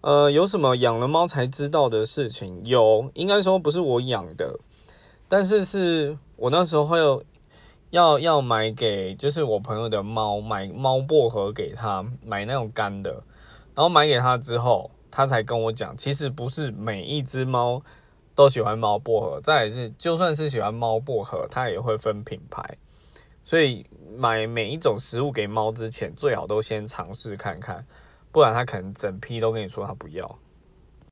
[0.00, 2.64] 呃，有什么养了猫才知道的事情？
[2.64, 4.58] 有，应该说不是我养的，
[5.28, 7.22] 但是是我那时候会有
[7.90, 13.10] 要要买给就是我朋友的猫买猫薄荷给他买那种干的，
[13.74, 17.82] 然后买给他之后，他才跟我讲，其实不是每一只猫
[18.36, 22.62] 都喜欢猫薄荷，再是就算是喜欢猫薄荷，它也会分品牌，
[23.44, 23.84] 所以
[24.16, 27.84] 买每一种食物给猫之前，最好都先尝试看看。
[28.38, 30.38] 不然他可能整批都跟你说他不要。